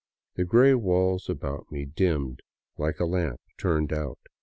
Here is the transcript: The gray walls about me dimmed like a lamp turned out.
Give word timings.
The 0.33 0.45
gray 0.45 0.73
walls 0.73 1.29
about 1.29 1.71
me 1.71 1.85
dimmed 1.85 2.39
like 2.75 2.99
a 2.99 3.05
lamp 3.05 3.39
turned 3.59 3.93
out. 3.93 4.17